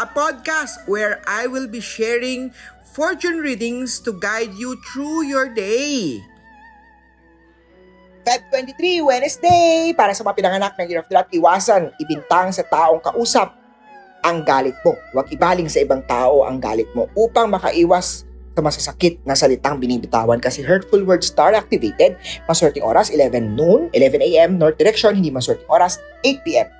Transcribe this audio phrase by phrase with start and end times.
[0.00, 2.54] a podcast where I will be sharing
[2.92, 6.20] fortune readings to guide you through your day.
[8.22, 9.90] Feb 23, Wednesday!
[9.98, 13.50] Para sa mga pinanganak ng Year of Rat, iwasan, ibintang sa taong kausap
[14.22, 14.94] ang galit mo.
[15.10, 18.22] Huwag ibaling sa ibang tao ang galit mo upang makaiwas
[18.54, 22.14] sa masasakit na salitang binibitawan kasi hurtful words star activated.
[22.46, 24.50] Maswerteng oras 11 noon, 11 a.m.
[24.54, 26.70] North direction, hindi maswerteng oras 8 p.m.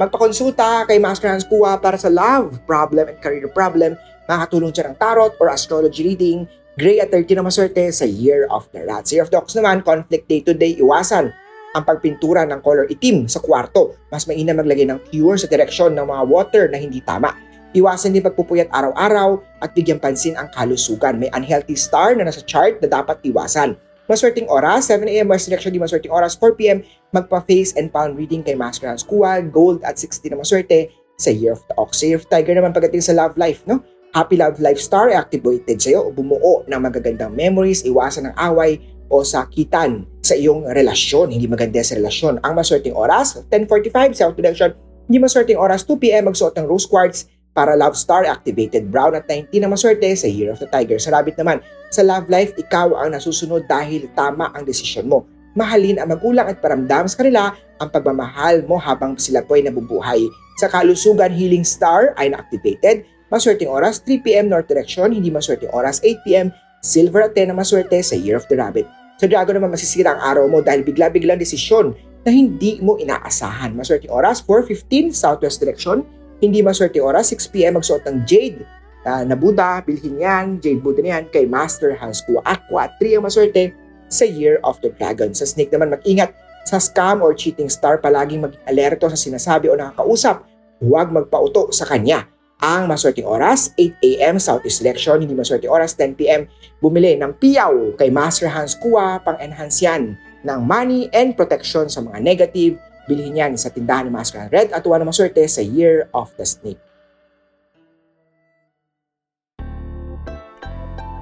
[0.00, 3.92] Magpakonsulta kay Master Hans Kua para sa love problem and career problem.
[4.24, 6.48] Makatulong siya ng tarot or astrology reading.
[6.80, 9.04] Gray at 30 na maswerte sa Year of the Rat.
[9.04, 11.28] Sa Year of the Ox naman, conflict day-to-day, iwasan
[11.76, 13.92] ang pagpintura ng color itim sa kwarto.
[14.08, 17.36] Mas mainam maglagay ng cure sa direksyon ng mga water na hindi tama.
[17.76, 21.20] Iwasan din pagpupuyat araw-araw at bigyan pansin ang kalusugan.
[21.20, 23.76] May unhealthy star na nasa chart na dapat iwasan.
[24.10, 26.82] Maswerteng oras, 7am West Direction, di maswerteng oras, 4pm,
[27.14, 30.90] magpa-face and palm reading kay Master Hans Kua, gold at 60 na maswerte
[31.22, 32.02] sa Year of the Ox.
[32.02, 33.78] Sa Year of Tiger naman pagdating sa love life, no?
[34.12, 38.76] Happy Love Life Star activated sa'yo, bumuo ng magagandang memories, iwasan ng away
[39.08, 41.32] o sakitan sa iyong relasyon.
[41.32, 42.42] Hindi maganda sa relasyon.
[42.44, 44.76] Ang maswerteng oras, 10.45, South Direction,
[45.08, 49.52] hindi maswerteng oras, 2pm, magsuot ng rose quartz, para Love Star activated brown at 19
[49.60, 50.96] na maswerte sa Year of the Tiger.
[50.96, 51.60] Sa Rabbit naman,
[51.92, 55.28] sa love life, ikaw ang nasusunod dahil tama ang desisyon mo.
[55.52, 60.24] Mahalin ang magulang at paramdam sa kanila ang pagmamahal mo habang sila po ay nabubuhay.
[60.56, 63.04] Sa kalusugan, Healing Star ay na-activated.
[63.28, 66.48] Maswerteng oras, 3pm North Direction, hindi maswerteng oras, 8pm,
[66.80, 68.88] Silver at 10 na maswerte sa Year of the Rabbit.
[69.20, 71.92] Sa Dragon naman masisira ang araw mo dahil bigla-biglang desisyon
[72.24, 73.76] na hindi mo inaasahan.
[73.76, 76.02] Maswerteng oras, 4.15 Southwest Direction,
[76.42, 78.66] hindi maswerte oras, 6pm magsuot ng jade
[79.06, 82.90] uh, na Buddha, bilhin yan, jade Buddha niyan kay Master Hans Kua Aqua.
[82.98, 83.70] 3 ang maswerte
[84.10, 85.30] sa Year of the Dragon.
[85.30, 86.34] Sa snake naman mag-ingat
[86.66, 90.42] sa scam or cheating star, palaging maging alerto sa sinasabi o nakakausap.
[90.82, 92.26] Huwag magpauto sa kanya.
[92.62, 94.38] Ang maswerteng oras, 8 a.m.
[94.38, 96.46] Southeast Selection, hindi maswerteng oras, 10 p.m.
[96.78, 102.18] Bumili ng piyaw kay Master Hans Kua, pang-enhance yan ng money and protection sa mga
[102.22, 102.74] negative
[103.10, 106.46] Bilhin yan sa tindahan ng Master Red at tuwa na maswerte sa Year of the
[106.46, 106.78] Snake.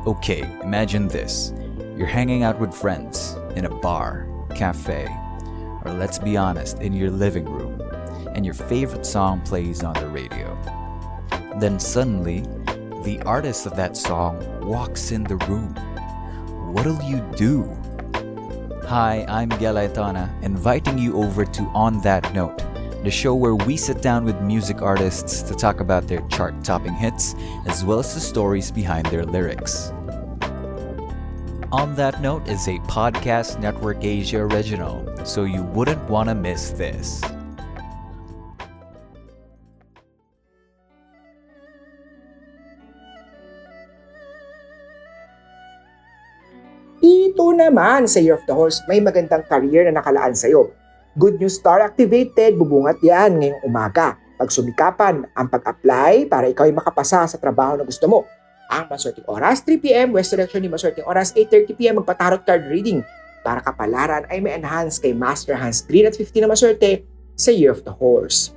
[0.08, 1.52] Okay, imagine this.
[1.96, 4.24] You're hanging out with friends in a bar,
[4.56, 5.04] cafe,
[5.84, 7.80] or let's be honest, in your living room,
[8.34, 10.56] and your favorite song plays on the radio.
[11.60, 12.44] Then suddenly,
[13.04, 15.74] the artist of that song walks in the room.
[16.72, 17.64] What'll you do?
[18.90, 22.58] Hi, I'm Miguel Aitana, inviting you over to On That Note,
[23.04, 26.94] the show where we sit down with music artists to talk about their chart topping
[26.94, 27.36] hits
[27.68, 29.92] as well as the stories behind their lyrics.
[31.70, 36.70] On That Note is a Podcast Network Asia original, so you wouldn't want to miss
[36.70, 37.22] this.
[47.30, 50.74] Ito naman sa Year of the Horse, may magandang career na nakalaan sa'yo.
[51.14, 54.18] Good News Star activated, bubungat yan ngayong umaga.
[54.34, 58.26] Pagsumikapan ang pag-apply para ikaw ay makapasa sa trabaho na gusto mo.
[58.66, 62.98] Ang maswerteng oras, 3pm, West Direction, yung maswerteng oras, 8.30pm, magpatarot card reading.
[63.46, 67.06] Para kapalaran ay may enhance kay Master Hans Green at 50 na maswerte
[67.38, 68.50] sa Year of the Horse.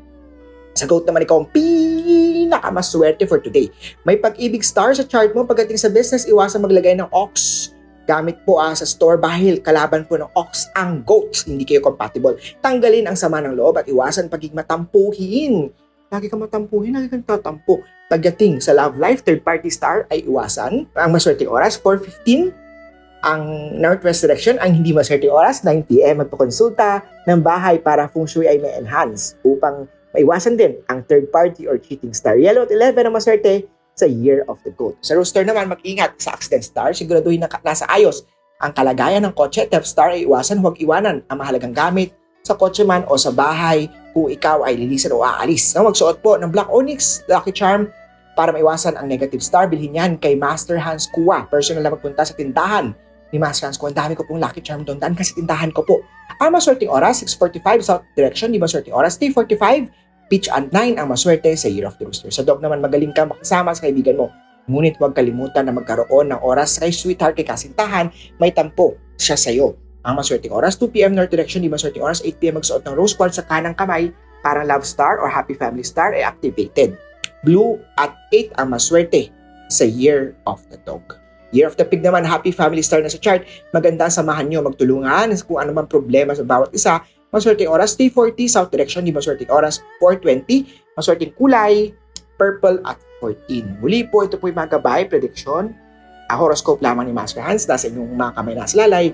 [0.74, 3.70] Sa goat naman ikaw ang pinakamaswerte for today.
[4.02, 7.70] May pag-ibig star sa chart mo pagdating sa business, iwasan maglagay ng ox
[8.04, 11.48] Gamit po ah, sa store bahil kalaban po ng ox ang goats.
[11.48, 12.36] Hindi kayo compatible.
[12.60, 15.72] Tanggalin ang sama ng loob at iwasan pagiging matampuhin.
[16.12, 17.82] Lagi kang matampuhin, lagi kang tatampo.
[18.12, 20.86] Pagdating sa love life, third party star ay iwasan.
[20.94, 22.54] Ang maswerteng oras, 4.15.
[23.24, 23.42] Ang
[23.80, 26.28] northwest direction, ang hindi maswerteng oras, 9pm.
[26.28, 31.66] Magpakonsulta ng bahay para feng shui ay may enhance upang maiwasan din ang third party
[31.66, 32.38] or cheating star.
[32.38, 34.98] Yellow at 11 ang maswerte, sa Year of the Goat.
[35.06, 38.26] Sa rooster naman, mag-ingat sa accident star, siguraduhin na nasa ayos
[38.64, 39.68] ang kalagayan ng kotse.
[39.68, 43.88] Death star ay iwasan, huwag iwanan ang mahalagang gamit sa kotse man o sa bahay
[44.12, 45.74] kung ikaw ay lilisan o aalis.
[45.74, 47.90] No, magsuot po ng Black Onyx, Lucky Charm,
[48.34, 51.46] para maiwasan ang negative star, bilhin yan kay Master Hans Kua.
[51.50, 52.94] Personal na magpunta sa tindahan
[53.30, 53.94] ni Master Hans Kua.
[53.94, 54.98] Ang dami ko pong Lucky Charm doon.
[54.98, 56.02] Daan kasi tindahan ko po.
[56.42, 58.50] Ang maswerteng oras, 6.45 South Direction.
[58.50, 59.94] Di maswerteng oras, 3.45
[60.34, 62.34] Pitch and 9 ang maswerte sa Year of the Rooster.
[62.34, 64.34] Sa dog naman, magaling ka makasama sa kaibigan mo.
[64.66, 68.10] Ngunit huwag kalimutan na magkaroon ng oras kay sweetheart kay kasintahan,
[68.42, 69.78] may tampo siya sa'yo.
[70.02, 73.46] Ang maswerteng oras, 2pm North Direction, di maswerteng oras, 8pm magsuot ng rose quartz sa
[73.46, 74.10] kanang kamay,
[74.42, 76.98] parang love star or happy family star ay activated.
[77.46, 79.30] Blue at 8 ang maswerte
[79.70, 81.06] sa Year of the Dog.
[81.54, 83.46] Year of the Pig naman, happy family star na sa chart.
[83.70, 87.06] Maganda samahan nyo, magtulungan kung ano man problema sa bawat isa.
[87.34, 90.70] Maswerteng oras, 340, South Direction, di maswerteng oras, 420.
[90.94, 91.90] Maswerteng kulay,
[92.38, 93.82] purple at 14.
[93.82, 95.74] Muli po, ito po yung mga gabay, prediction.
[96.30, 99.06] A horoscope lamang ni Master Hans, nasa inyong mga kamay na lalay,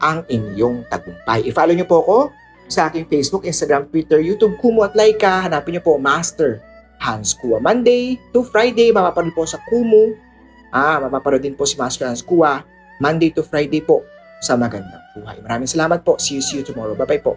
[0.00, 1.44] ang inyong tagumpay.
[1.44, 2.18] I-follow nyo po ako
[2.66, 5.44] sa aking Facebook, Instagram, Twitter, YouTube, Kumu at Laika.
[5.44, 6.64] Hanapin nyo po Master
[6.98, 7.60] Hans Kua.
[7.60, 10.16] Monday to Friday, mapapanood po sa Kumu.
[10.72, 12.64] Ah, mapapanood din po si Master Hans Kua.
[12.98, 14.02] Monday to Friday po
[14.40, 15.40] sa Magandang Buhay.
[15.44, 16.16] Maraming salamat po.
[16.16, 16.96] See you, see you tomorrow.
[16.96, 17.36] Bye-bye po.